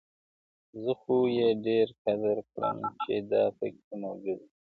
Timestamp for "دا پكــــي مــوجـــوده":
3.31-4.43